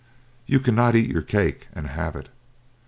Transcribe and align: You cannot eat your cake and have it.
You 0.47 0.59
cannot 0.59 0.95
eat 0.95 1.11
your 1.11 1.21
cake 1.21 1.67
and 1.75 1.85
have 1.85 2.15
it. 2.15 2.27